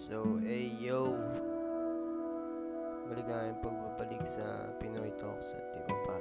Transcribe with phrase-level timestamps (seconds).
[0.00, 1.12] So, hey yo!
[3.04, 6.16] Maligayang pagbabalik sa Pinoy Talks at di ba pa.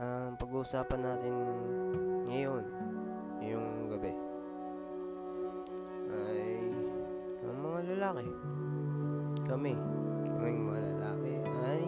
[0.00, 1.36] Ang pag-uusapan natin
[2.24, 2.64] ngayon,
[3.36, 4.16] ngayong gabi,
[6.08, 6.72] ay
[7.44, 8.32] ang mga lalaki.
[9.44, 9.76] Kami,
[10.40, 11.34] kaming mga lalaki
[11.68, 11.80] ay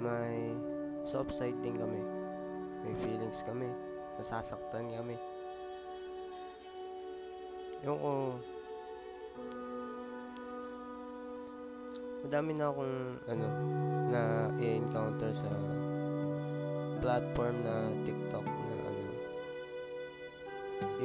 [0.00, 0.56] may
[1.04, 2.00] soft side din kami.
[2.80, 3.68] May feelings kami.
[4.16, 5.20] Nasasaktan kami.
[7.78, 8.34] Ko,
[12.26, 12.98] madami na akong
[13.30, 13.48] ano
[14.10, 14.22] na
[14.58, 15.46] i-encounter sa
[16.98, 19.02] platform na TikTok na ano.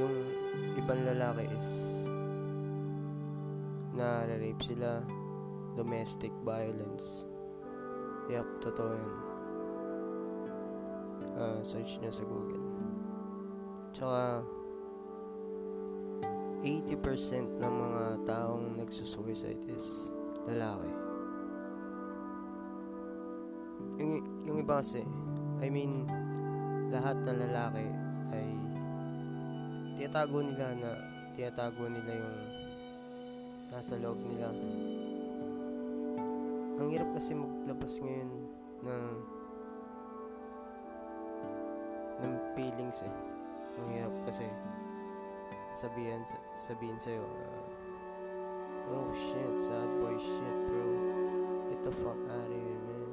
[0.01, 0.15] Yung
[0.81, 1.69] ibang lalaki is
[3.93, 5.05] na rape sila.
[5.73, 7.25] Domestic violence.
[8.29, 9.15] Yep totoo yun.
[11.33, 12.65] Ah, search nyo sa google.
[13.93, 14.45] Tsaka
[16.63, 20.07] 80% ng mga taong nagsusuicide is
[20.47, 20.91] lalaki.
[23.99, 25.03] Yung, yung iba kasi,
[25.59, 26.07] I mean,
[26.87, 27.83] lahat ng lalaki
[28.31, 28.47] ay
[29.99, 30.91] tiyatago nila na
[31.35, 32.37] tiyatago nila yung
[33.67, 34.47] nasa loob nila.
[36.79, 38.31] Ang hirap kasi maglabas ngayon
[38.87, 39.05] ng
[42.23, 43.15] ng feelings eh.
[43.83, 44.47] Ang hirap kasi
[45.73, 46.21] sabihin
[46.53, 47.25] sabihin sa iyo
[48.93, 50.85] oh shit sad boy shit bro.
[51.69, 53.03] Get the fuck out of here man.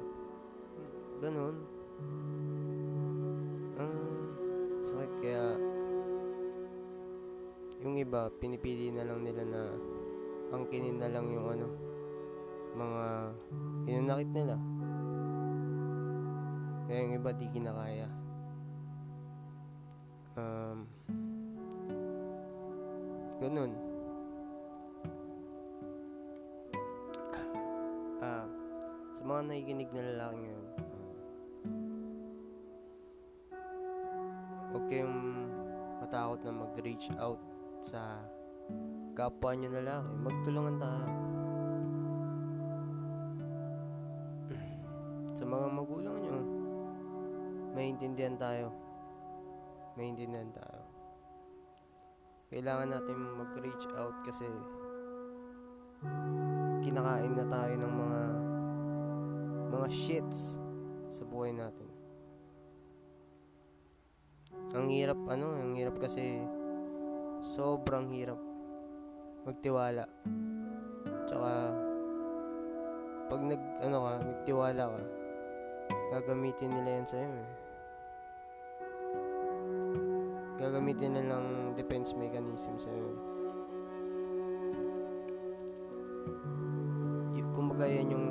[1.23, 1.55] Ganun.
[3.81, 3.93] Ang
[4.85, 5.45] sakit kaya
[7.81, 9.61] yung iba pinipili na lang nila na
[10.53, 11.67] angkinin na lang yung ano
[12.77, 13.05] mga
[13.89, 14.55] hinanakit nila.
[16.85, 18.20] Kaya yung iba di kinakaya
[39.21, 40.11] kapwa nyo lalaki.
[40.25, 41.09] Magtulungan tayo.
[45.31, 46.37] sa mga magulang nyo,
[47.73, 48.69] maintindihan tayo.
[49.97, 50.81] Maintindihan tayo
[52.51, 54.43] kailangan natin mag-reach out kasi
[56.83, 58.21] kinakain na tayo ng mga
[59.71, 60.59] mga shits
[61.07, 61.87] sa buhay natin.
[64.75, 66.43] Ang hirap ano, ang hirap kasi
[67.39, 68.50] sobrang hirap
[69.47, 70.05] magtiwala.
[71.25, 71.51] Tsaka
[73.31, 75.01] pag nag ano ka, nagtiwala ka,
[76.11, 77.61] gagamitin nila yan sa'yo eh
[80.61, 83.17] gagamitin na lang defense mechanism sa yun.
[87.33, 88.27] Y- kumbaga yan yung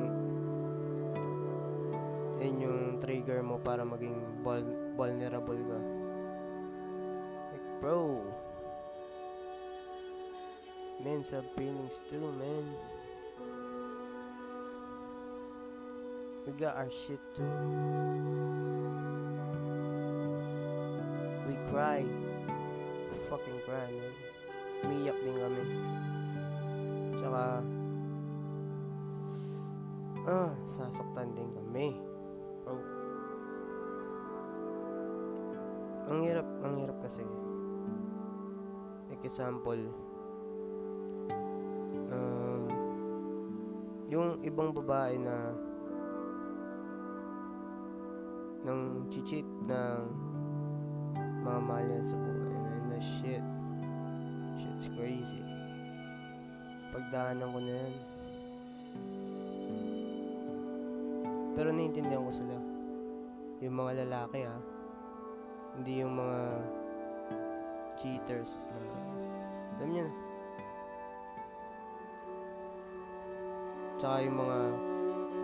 [2.39, 4.15] yan yung trigger mo para maging
[4.47, 5.81] vul- vulnerable ka.
[7.51, 8.23] Like, bro,
[11.05, 12.65] men have feelings too, man.
[16.47, 17.45] We got our shit too.
[21.49, 22.05] We cry.
[23.33, 24.15] Fucking cry, man.
[24.81, 25.65] Umiyak din kami.
[27.21, 27.45] Tsaka,
[30.29, 31.97] ah, sasaktan din kami.
[32.65, 32.77] Bro.
[36.13, 37.25] Ang hirap, ang hirap kasi.
[39.09, 40.10] Like example,
[44.11, 45.55] yung ibang babae na
[48.67, 50.03] nang chichit ng
[51.41, 53.45] mga mahal niya sa buhay man na shit.
[54.59, 55.41] Shit's crazy.
[56.91, 57.95] Pagdaanan ko na yan
[61.61, 62.57] pero naiintindihan ko sila.
[63.61, 64.57] Yung mga lalaki ha?
[65.77, 66.41] Hindi yung mga
[68.01, 68.81] cheaters na
[69.77, 70.13] alam niyo na
[74.01, 74.61] tsaka yung mga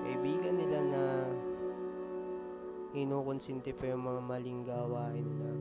[0.00, 1.04] kaibigan nila na
[2.96, 5.56] inukonsinti pa yung mga maling gawain nila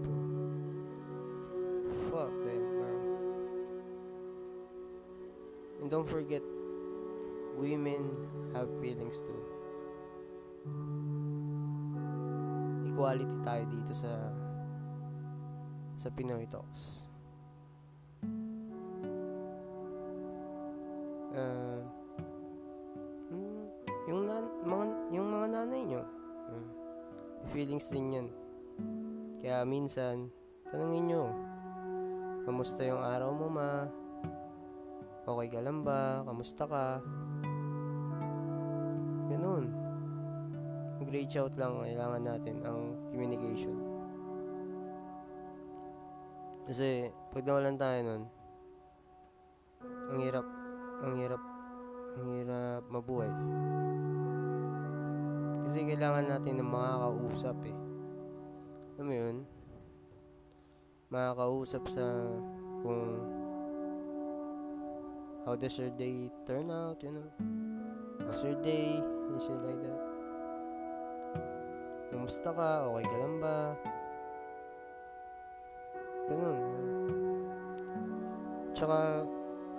[2.15, 2.95] fuck them bro.
[5.81, 6.42] And don't forget
[7.59, 8.15] women
[8.56, 9.41] have feelings too.
[12.88, 14.12] Equality tayo dito sa
[16.00, 17.12] sa Pinoy Talks.
[21.36, 21.75] Uh,
[27.56, 28.28] feelings din yan
[29.40, 30.28] kaya minsan
[30.68, 31.24] tanungin nyo
[32.44, 33.88] kamusta yung araw mo ma
[35.25, 36.22] Okay ka lang ba?
[36.22, 37.02] Kamusta ka?
[39.25, 39.74] Ganun.
[41.02, 43.74] Mag-reach out lang kailangan natin ang communication.
[46.69, 48.24] Kasi pag nawalan tayo nun,
[50.13, 50.46] ang hirap,
[51.01, 51.42] ang hirap,
[52.22, 53.31] ang hirap mabuhay.
[55.65, 57.77] Kasi kailangan natin ng makakausap eh.
[58.95, 59.35] Alam mo yun?
[61.09, 62.06] Makakausap sa
[62.85, 63.17] kung
[65.41, 67.29] how does your day turn out, you know?
[68.29, 69.01] How's your day?
[69.01, 70.01] And shit like that.
[72.13, 72.85] Kumusta ka?
[72.94, 73.57] Okay ka lang ba?
[76.29, 76.57] Ganun.
[78.73, 79.25] Tsaka,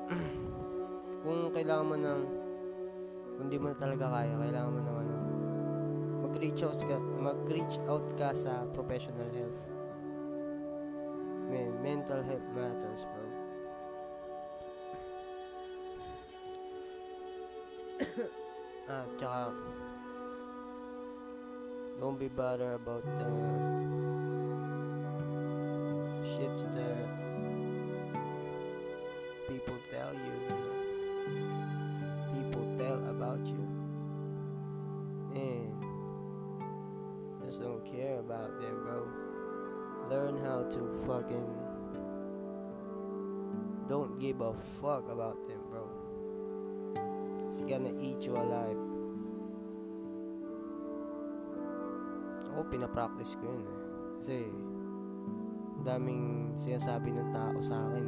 [1.23, 2.21] kung kailangan mo ng,
[3.39, 4.96] kung di mo na talaga kaya, kailangan mo ng
[6.37, 9.57] mag-reach out ka, mag-reach out ka sa professional health.
[11.49, 13.25] Man, mental health matters, bro.
[18.93, 19.57] ah, tsaka,
[21.97, 23.33] don't be bothered about the
[26.21, 27.09] shits that
[29.49, 30.37] people tell you,
[32.37, 33.76] people tell about you,
[37.57, 39.09] just don't care about them, bro.
[40.11, 41.47] Learn how to fucking
[43.89, 45.89] don't give a fuck about them, bro.
[47.49, 48.77] It's gonna eat you alive.
[52.53, 53.81] Ako, pinapractice ko yun eh.
[54.21, 54.39] Kasi,
[55.81, 58.07] daming sinasabi ng tao sa akin.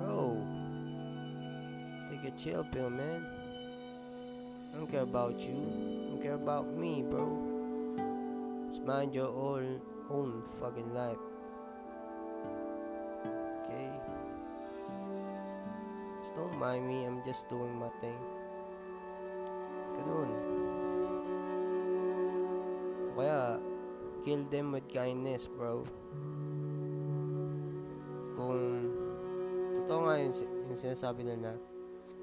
[0.00, 0.40] Bro,
[2.08, 3.28] take a chill pill, man.
[4.72, 5.58] I don't care about you.
[5.58, 7.53] I don't care about me, bro.
[8.84, 9.80] Mind your own,
[10.12, 11.16] own fucking life.
[13.64, 13.88] Okay?
[16.20, 17.08] Just don't mind me.
[17.08, 18.20] I'm just doing my thing.
[19.96, 20.30] Ganun.
[23.16, 23.56] Kaya,
[24.20, 25.80] kill them with kindness, bro.
[28.36, 28.92] Kung,
[29.80, 31.56] totoo nga yun, si- yung sinasabi nila,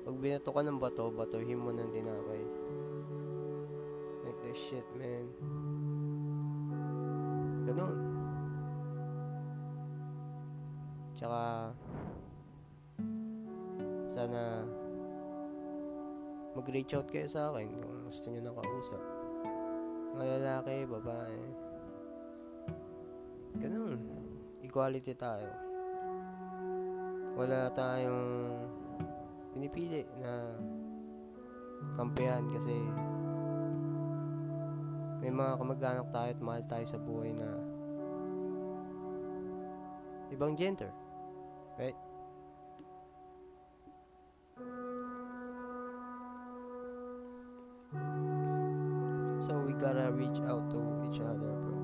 [0.06, 2.44] pag binato ka ng bato, batuhin mo ng tinapay.
[4.30, 5.26] Like that shit, man.
[7.72, 7.96] Ganun.
[11.16, 11.72] Tsaka,
[14.12, 14.68] sana,
[16.52, 19.00] mag-reach out kayo sa akin kung gusto nyo na kausap.
[20.20, 21.40] Mga lalaki, babae.
[23.64, 24.04] Ganun.
[24.68, 25.52] Equality tayo.
[27.40, 28.52] Wala tayong
[29.56, 30.60] pinipili na
[31.96, 32.76] kampihan kasi
[35.22, 37.46] may mga kamag-anak tayo at mahal tayo sa buhay na
[40.34, 40.90] ibang gender.
[41.78, 41.94] Right?
[49.46, 51.78] So we gotta reach out to each other, bro.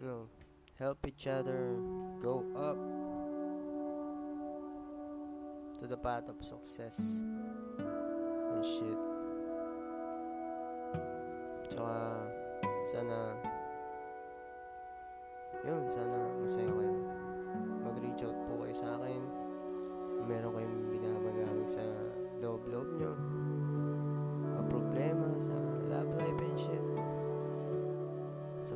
[0.00, 0.22] You know,
[0.76, 1.80] help each other
[2.20, 2.76] go up
[5.80, 7.00] to the path of success
[7.80, 9.13] and shit.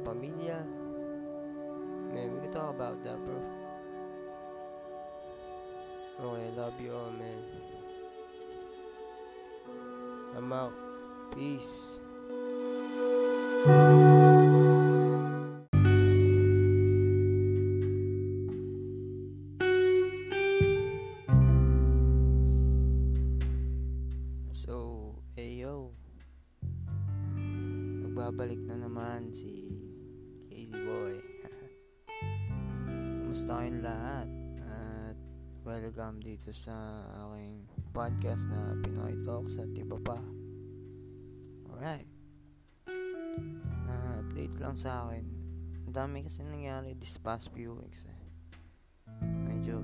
[0.08, 0.64] Sa pamilya.
[2.16, 3.36] Man, we can talk about that, bro.
[6.16, 7.44] Okay, love you all, man.
[10.32, 10.72] I'm out.
[11.36, 12.00] Peace.
[24.56, 25.92] So, ayo.
[28.08, 29.77] Magbabalik na naman si
[35.98, 40.14] welcome dito sa aking podcast na Pinoy Talks at iba pa.
[41.66, 42.06] Alright.
[43.82, 45.26] Na update lang sa akin.
[45.90, 48.22] Ang dami kasi nangyari this past few weeks eh.
[49.26, 49.82] Medyo,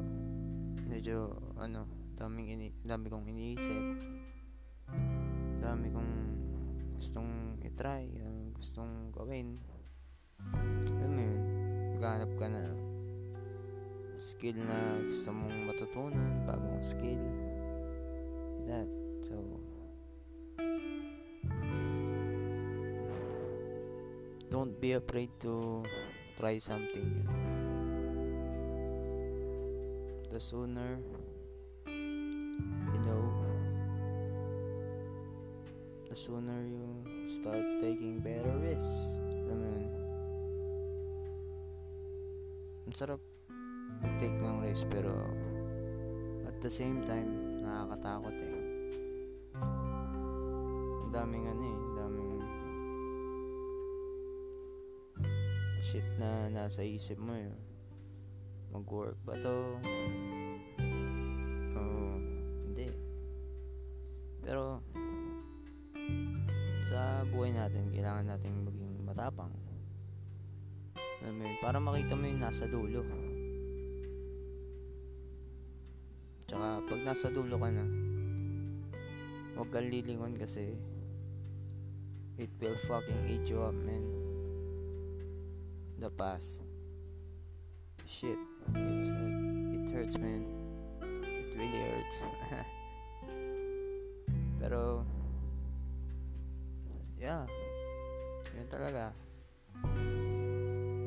[0.87, 3.83] medyo, ano, daming ini, dami kong iniisip.
[5.67, 6.13] Dami kong
[6.95, 8.23] gustong itry,
[8.55, 9.59] gustong gawin.
[10.95, 11.41] Alam mo yun,
[11.99, 12.84] maghanap ka na
[14.17, 14.79] skill na
[15.11, 17.23] gusto mong matutunan, bagong skill.
[18.65, 18.89] That,
[19.21, 19.37] so,
[24.49, 25.85] don't be afraid to
[26.39, 27.29] try something new.
[30.35, 30.99] the sooner
[31.87, 33.23] you know
[36.11, 36.83] the sooner you
[37.31, 39.95] start taking better risks alam mo yun
[42.91, 43.23] ang sarap
[44.15, 45.11] mag-take ng risk pero
[46.47, 48.63] at the same time nakakatakot eh.
[51.11, 52.33] Daming ano eh daming
[55.83, 57.51] shit na nasa isip mo eh.
[58.71, 59.83] Mag-work ba to?
[61.75, 62.15] Oh
[62.71, 62.95] hindi.
[64.47, 64.79] Pero
[66.87, 69.51] sa buhay natin kailangan natin maging matapang.
[71.19, 73.03] Mo yun, para makita mo yung nasa dulo
[76.85, 77.85] tsaka pag nasa dulo ka na
[79.57, 80.77] huwag kang lilingon kasi
[82.37, 84.05] it will fucking eat you up man.
[86.03, 86.61] The past.
[88.05, 88.37] Shit.
[88.75, 89.33] It hurt.
[89.73, 90.45] It hurts man.
[91.01, 92.27] It really hurts.
[94.61, 95.07] Pero
[97.17, 97.49] yeah.
[98.59, 99.15] Yun talaga.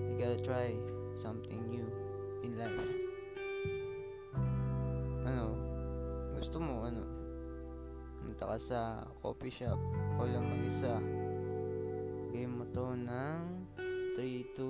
[0.10, 0.74] You gotta try
[1.19, 1.86] something new
[2.41, 3.06] in life
[6.57, 7.05] gusto mo ano?
[8.17, 9.77] Punta ka sa coffee shop.
[10.17, 10.97] O lang mag-isa.
[12.33, 13.45] Game mo to ng
[14.17, 14.69] 3 to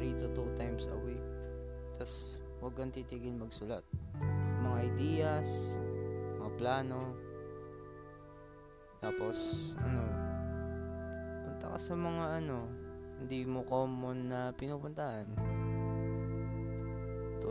[0.00, 1.20] 3 to 2 times a week.
[2.00, 3.84] Tas huwag kang titigil magsulat.
[4.64, 5.76] Mga ideas
[6.40, 7.12] mga plano.
[9.04, 9.36] Tapos
[9.84, 10.00] ano
[11.44, 12.72] punta ka sa mga ano
[13.20, 15.28] hindi mo common na pinupuntahan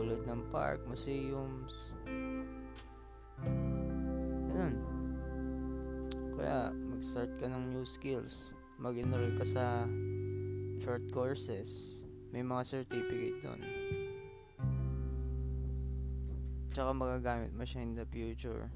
[0.08, 1.92] tulad ng park, museums.
[4.48, 4.80] Ganun.
[6.32, 8.56] Kaya mag-start ka ng new skills.
[8.80, 9.84] Mag-enroll ka sa
[10.80, 12.00] short courses.
[12.32, 13.60] May mga certificate doon
[16.78, 18.70] tsaka magagamit mo siya in the future.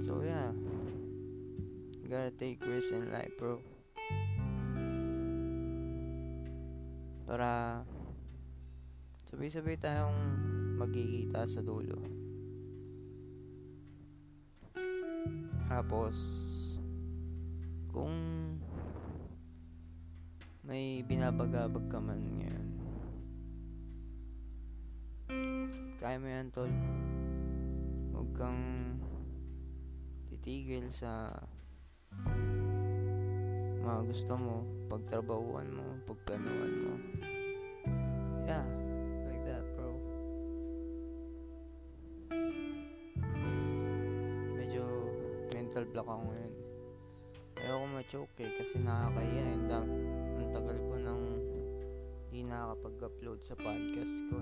[0.00, 0.48] So yeah.
[2.00, 3.60] You gotta take risks in life bro.
[7.28, 7.84] Para
[9.36, 10.16] sabay-sabay tayong
[10.80, 12.00] magkikita sa dulo.
[15.68, 16.16] Tapos
[17.92, 18.16] kung
[20.64, 22.68] may binabagabag ka man ngayon
[26.00, 26.72] kaya mo yan tol.
[28.16, 28.64] Huwag kang
[30.32, 31.28] titigil sa
[33.84, 36.94] mga gusto mo pagtrabahuan mo pagplanuhan mo.
[38.48, 38.75] Yeah
[45.96, 46.52] block ako ngayon
[47.56, 49.88] ayoko ma-choke eh kasi nakakaya eh ang,
[50.36, 51.24] ang tagal ko nang
[52.28, 54.36] di nakakapag-upload sa podcast ko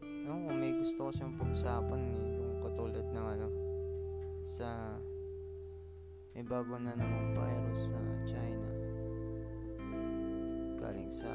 [0.00, 2.38] Ewan ko, may gusto ko siyang pag-usapan eh.
[2.38, 3.48] Yung katulad ng ano,
[4.46, 4.94] sa
[6.38, 8.68] may bago na namang virus sa China.
[10.78, 11.34] Galing sa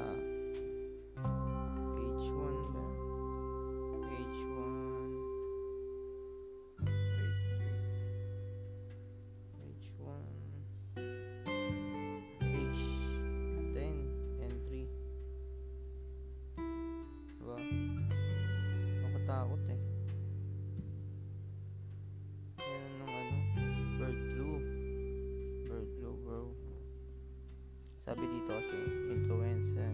[28.16, 28.80] Sabi dito kasi,
[29.12, 29.84] influenza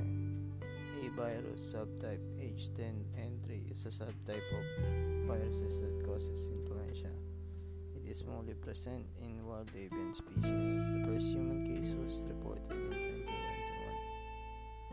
[1.02, 4.62] A virus subtype H10N3 is a subtype of
[5.26, 7.10] viruses that causes influenza.
[7.98, 10.70] It is mostly present in wild avian species.
[10.94, 13.26] The first human case was reported in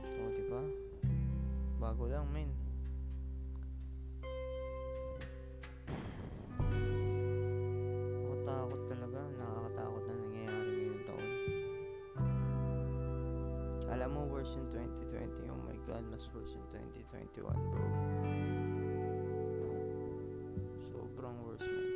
[0.01, 0.09] 2021.
[0.09, 0.65] O, diba?
[1.77, 2.50] Bago lang, men.
[14.00, 15.51] Alam mo, worse in 2020.
[15.51, 17.84] Oh my God, mas worse in 2021, bro.
[20.79, 21.91] Sobrang worse, man.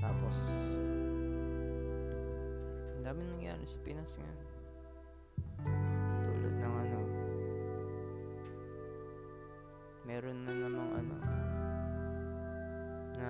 [0.00, 0.38] Tapos,
[2.96, 4.48] ang dami nangyayari sa Pinas ngayon.
[6.24, 7.00] Tulad ng ano,
[10.08, 11.16] meron na namang ano,
[13.20, 13.28] na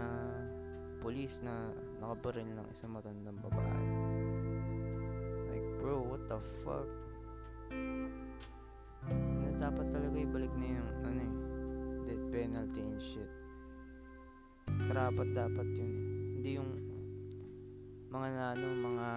[1.03, 3.87] police na nakabaril ng isang matandang babae.
[5.51, 6.87] Like, bro, what the fuck?
[9.11, 11.35] Na dapat talaga ibalik na yung, ano eh,
[12.07, 13.31] death penalty and shit.
[14.89, 16.07] Karapat dapat yun eh.
[16.39, 16.71] Hindi yung
[18.13, 19.09] mga na, ano, mga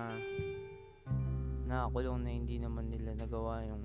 [1.65, 3.83] nakakulong na hindi naman nila nagawa yung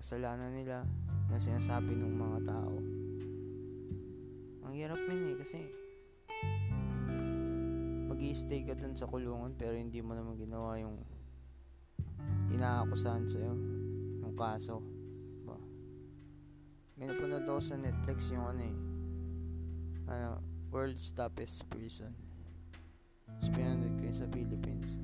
[0.00, 0.88] kasalanan nila
[1.28, 2.76] na sinasabi ng mga tao.
[4.64, 5.60] Ang hirap min eh kasi
[8.08, 10.98] mag stay ka dun sa kulungan pero hindi mo naman ginawa yung
[12.54, 13.52] inaakusahan sa'yo
[14.24, 14.80] yung kaso.
[15.44, 15.56] Ba?
[16.96, 18.76] May napanood ako sa Netflix yung ano eh
[20.08, 20.40] ano,
[20.72, 22.12] World's Toughest Prison.
[23.28, 24.96] Tapos pinanood ko yun sa Philippines.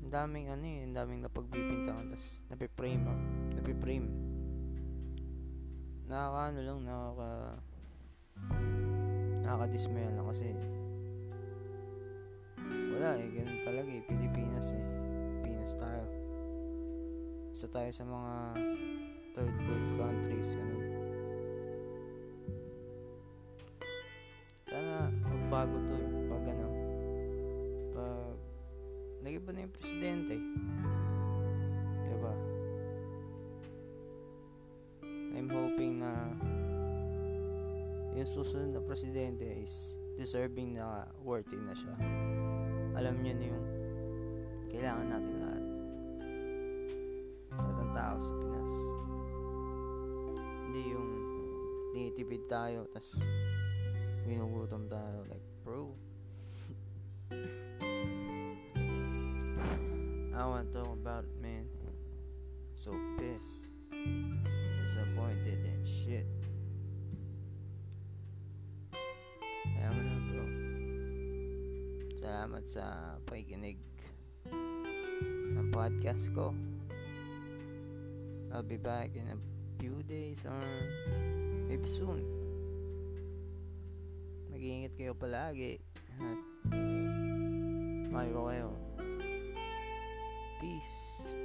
[0.00, 2.08] Ang daming ano eh, ang daming napagbibintangan.
[2.10, 3.20] Tapos napiprame ah.
[3.60, 4.08] Napiprame.
[6.10, 7.30] Nakaka ano lang, nakaka
[9.40, 10.48] nakakadismaya lang kasi
[12.90, 14.84] wala eh, ganun talaga eh, Pilipinas eh.
[15.40, 16.19] Pilipinas tayo.
[17.50, 18.32] Isa tayo sa mga
[19.34, 20.86] third world countries, ganun.
[24.70, 26.68] Sana magbago to eh, pag ano,
[27.90, 28.38] pag
[29.26, 30.36] nag-iba na yung presidente.
[32.06, 32.34] Diba?
[35.34, 36.10] I'm hoping na
[38.14, 41.94] yung susunod na presidente is deserving na worthy na siya.
[42.94, 43.66] Alam niyo na yung
[44.70, 45.39] kailangan natin
[47.94, 48.72] tao sa Pinas.
[50.66, 51.10] Hindi yung
[51.90, 53.18] tinitipid tayo, tas
[54.26, 55.26] ginugutom tayo.
[55.26, 55.94] Like, bro,
[60.40, 61.66] I want to talk about it, man.
[62.74, 63.68] So pissed.
[64.80, 66.24] Disappointed and shit.
[69.68, 70.44] Kaya mo na, bro.
[72.16, 72.84] Salamat sa
[73.28, 73.76] pakikinig
[75.52, 76.56] ng podcast ko.
[78.50, 79.38] I'll be back in a
[79.78, 80.58] few days or
[81.70, 82.26] maybe soon.
[84.50, 85.78] Mag-iingat kayo palagi.
[86.18, 86.40] At
[88.10, 88.70] mahal kayo.
[90.58, 91.39] Peace.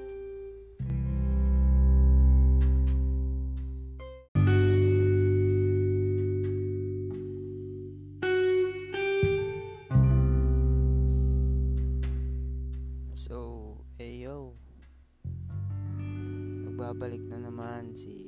[17.96, 18.28] Si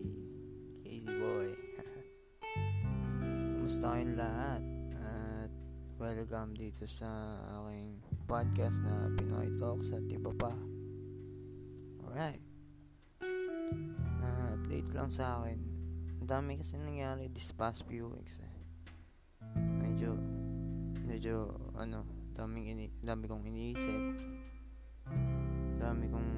[0.80, 1.52] Casey Boy.
[3.60, 4.64] Kumusta kayong lahat?
[4.96, 5.52] At
[6.00, 8.00] welcome dito sa aking
[8.32, 10.56] podcast na Pinoy Talks at iba pa.
[12.00, 12.40] Alright.
[14.24, 15.60] Na update lang sa akin.
[16.24, 18.56] Ang dami kasi nangyari this past few weeks eh.
[19.84, 20.16] Medyo,
[21.04, 24.16] medyo, ano, daming ini, dami kong iniisip.
[25.76, 26.30] Dami kong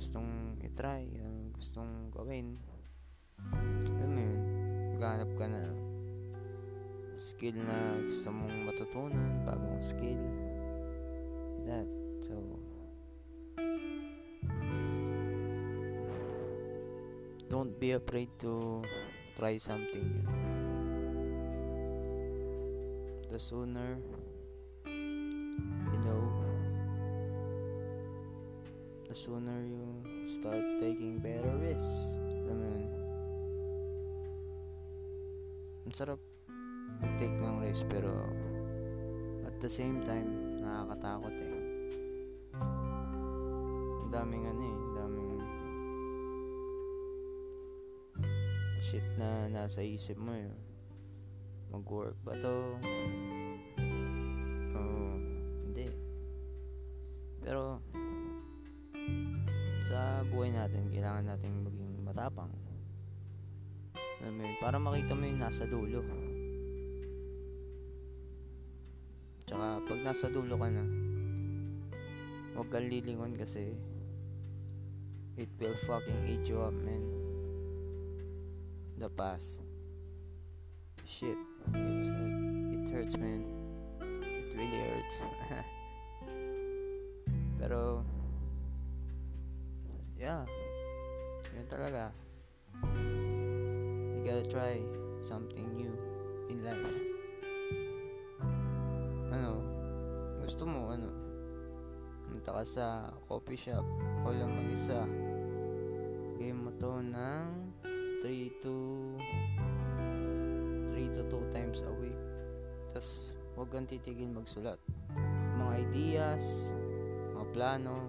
[0.00, 1.12] gustong itry,
[1.58, 2.54] gustong gawin.
[3.98, 4.38] Alam mo yun,
[4.94, 5.62] maghanap ka na
[7.18, 10.22] skill na gusto mong matutunan, bagong skill.
[11.66, 11.90] That,
[12.22, 12.38] so,
[17.50, 18.86] don't be afraid to
[19.34, 20.26] try something new.
[23.34, 23.98] The sooner
[29.18, 29.82] sooner you
[30.30, 32.14] start taking better risks.
[32.22, 32.84] Alam mo yun?
[35.90, 36.22] Ang sarap
[37.02, 38.14] mag-take ng risk pero
[39.42, 41.50] at the same time, nakakatakot eh.
[44.06, 45.32] Ang daming ano eh, daming
[48.78, 50.54] shit na nasa isip mo eh.
[51.74, 52.78] Mag-work ba to?
[62.18, 62.50] Matapang.
[64.18, 66.02] Alam mo yun, para makita mo yung nasa dulo.
[69.46, 70.82] Tsaka pag nasa dulo ka na,
[72.58, 73.70] huwag kang lilingon kasi
[75.38, 77.06] it will fucking eat you up, man.
[78.98, 79.62] The past.
[81.06, 81.38] Shit.
[81.70, 82.74] It, hurt.
[82.74, 83.46] it hurts, man.
[84.26, 85.22] It really hurts.
[87.62, 88.02] Pero,
[90.18, 90.57] yeah.
[91.68, 92.08] Talaga.
[92.80, 94.80] You gotta try
[95.20, 95.92] something new
[96.48, 96.80] in life.
[99.28, 99.60] Ano,
[100.40, 101.12] gusto mo, ano,
[102.24, 102.86] punta ka sa
[103.28, 103.84] coffee shop,
[104.24, 105.04] o lang mag-isa.
[106.40, 107.48] Game mo to ng
[108.24, 108.74] 3 to
[110.96, 112.16] 3 to 2 times a week.
[112.96, 114.80] Tapos, huwag kang titigil magsulat.
[115.60, 116.72] Mga ideas,
[117.36, 118.08] mga plano,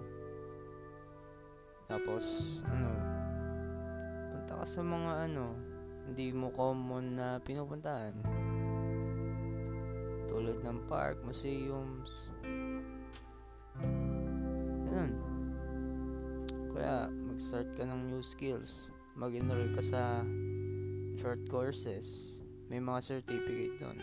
[1.90, 3.09] tapos, ano,
[4.60, 5.56] ka sa mga ano,
[6.04, 8.12] hindi mo common na pinupuntahan.
[10.28, 12.28] Tulad ng park, museums.
[14.84, 15.16] Ganun.
[16.76, 18.92] Kaya, mag-start ka ng new skills.
[19.16, 20.28] Mag-enroll ka sa
[21.16, 22.38] short courses.
[22.68, 23.96] May mga certificate doon.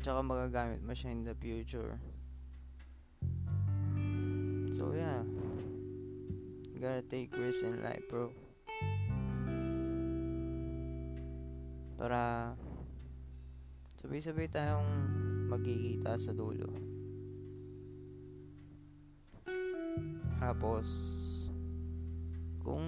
[0.00, 2.00] Tsaka magagamit mo siya in the future.
[4.72, 5.20] So yeah.
[6.82, 8.34] Gotta take risks in life, bro.
[11.94, 12.58] Para
[14.02, 14.90] sabay-sabay tayong
[15.46, 16.66] magkikita sa dulo.
[20.42, 20.90] Tapos,
[22.58, 22.82] kung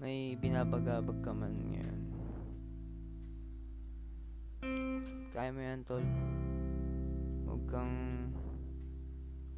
[0.00, 2.00] may binabagabag ka man ngayon,
[5.36, 6.08] kaya mo yan, tol.
[7.44, 7.92] Huwag kang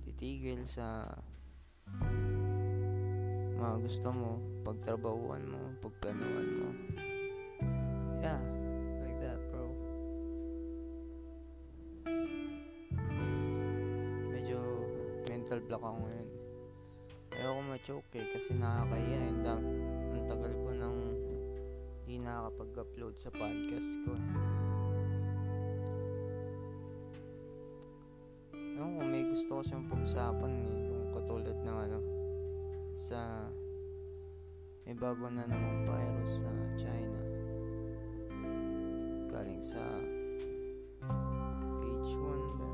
[0.03, 1.15] titigil sa
[3.57, 4.31] mga gusto mo,
[4.69, 6.69] pagtrabahuan mo, pagplanuhan mo.
[8.21, 8.41] Yeah,
[9.01, 9.65] like that, bro.
[14.29, 14.61] Medyo
[15.33, 16.29] mental block ako ngayon.
[17.37, 19.35] Ayoko ma-choke eh, kasi nakakaya eh.
[19.41, 19.73] Dam-
[20.13, 20.97] ang tagal ko nang
[22.07, 24.13] di nakakapag-upload sa podcast ko.
[28.77, 30.77] Ewan may gusto ko siyang pag-usapan eh.
[30.93, 31.99] Yung katulad ng ano,
[32.97, 33.53] sa
[34.89, 37.21] may bago na namang virus sa China.
[39.29, 39.85] Galing sa
[41.85, 42.66] H1 ba?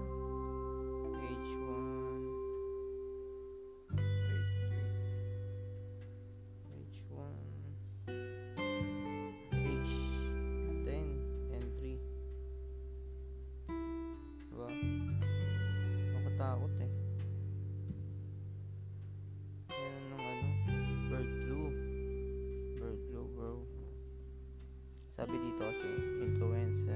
[25.33, 25.89] Sabi dito kasi,
[26.29, 26.93] influenza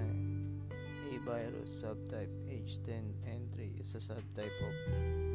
[1.09, 4.77] A virus subtype H10N3 is a subtype of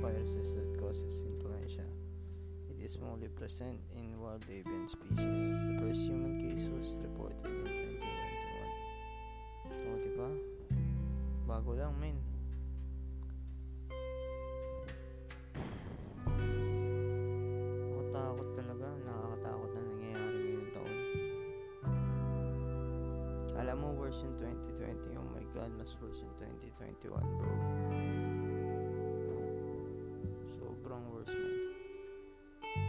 [0.06, 1.82] viruses that causes influenza.
[2.70, 5.18] It is mostly present in wild avian species.
[5.18, 7.98] The first human case was reported in
[9.66, 9.82] 2021.
[9.82, 10.30] O, diba?
[11.50, 12.31] Bago lang, men.
[25.82, 27.10] Oh my God, mas worse in 2021,
[27.42, 27.54] bro.
[30.46, 31.58] Sobrang worse, man.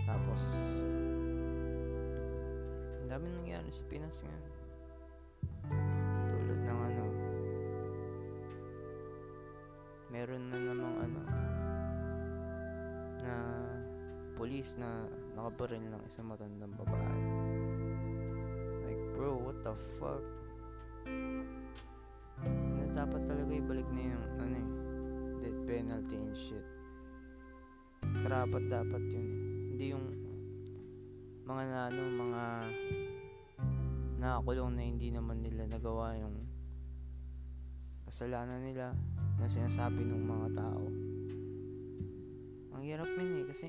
[0.04, 0.42] Tapos,
[3.00, 4.44] ang dami nangyari sa Pinas ngayon.
[6.28, 7.04] Tulad ng ano,
[10.12, 11.22] meron na namang ano,
[13.24, 13.34] na
[14.36, 17.24] police na nakabaril ng isang matandang babae.
[18.84, 20.20] Like, bro, what the fuck?
[23.02, 24.68] Dapat talaga ibalik na yung, ano eh,
[25.42, 26.62] death penalty and shit.
[28.22, 29.42] Karapat dapat yun eh.
[29.74, 30.06] Hindi yung
[31.42, 32.42] mga na, ano, mga
[34.22, 36.46] nakakulong na hindi naman nila nagawa yung
[38.06, 38.94] kasalanan nila
[39.42, 40.86] na sinasabi ng mga tao.
[42.70, 43.66] Ang hirap min eh kasi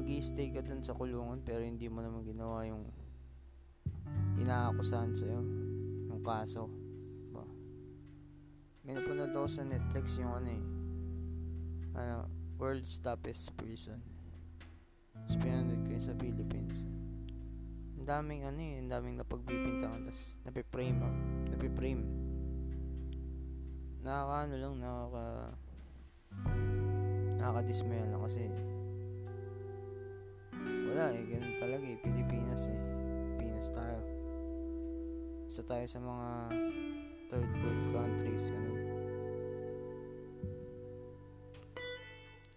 [0.00, 2.88] mag stay ka dun sa kulungan pero hindi mo naman ginawa yung
[4.40, 5.59] inaakusahan sa'yo
[6.20, 6.68] yung kaso
[7.32, 7.48] ba?
[8.84, 10.64] May napanood ako sa Netflix yung ano eh.
[11.96, 12.28] Ano
[12.60, 13.96] World's Toughest Prison.
[15.16, 16.84] Tapos pinanood ko yun sa Philippines.
[17.96, 21.14] Ang daming ano eh ang daming napagbibintangan tapos napiprame ah
[21.52, 22.00] napiprame
[24.00, 25.24] nakaka ano lang nakaka
[27.36, 28.48] nakakadismaya lang kasi
[30.88, 32.80] wala eh ganun talaga eh Pilipinas eh.
[33.36, 34.09] Pilipinas tayo
[35.50, 36.28] isa tayo sa mga
[37.26, 38.78] third world countries ganun.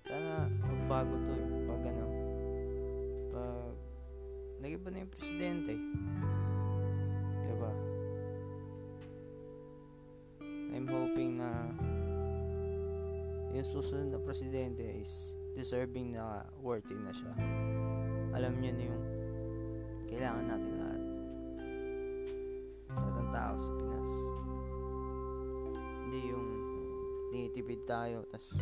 [0.06, 1.48] Sana magbago to eh.
[1.66, 2.06] Pag ano
[3.34, 3.74] pag
[4.62, 5.74] nagiba na yung presidente.
[7.50, 7.74] Diba?
[10.78, 11.50] I'm hoping na
[13.58, 17.34] yung susunod na presidente is deserving na worthy na siya.
[18.38, 19.04] Alam niyo na yung
[20.14, 20.73] kailangan natin
[23.34, 24.12] tao sa Pinas.
[26.06, 26.48] Hindi yung
[27.34, 28.62] tinitipid tayo tas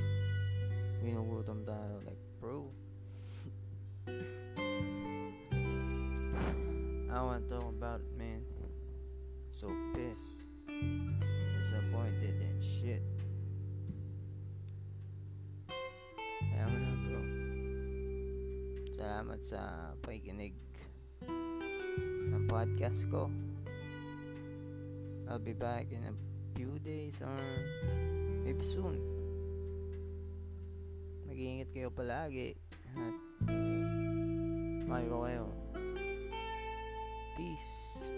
[1.03, 2.71] ginugutom tayo like bro.
[7.11, 8.47] I wanna talk about it man.
[9.51, 10.47] So pissed.
[11.59, 13.03] Disappointed and shit.
[16.39, 17.19] Kaya mo na bro.
[18.95, 20.55] Salamat sa pakikinig
[22.31, 23.27] ng podcast ko
[25.31, 26.13] I'll be back in a
[26.59, 27.39] few days or
[28.43, 28.99] maybe soon.
[31.23, 32.59] Mag-iingat kayo palagi
[32.91, 33.15] at
[34.91, 35.45] mahal ko kayo.
[37.39, 38.11] Peace.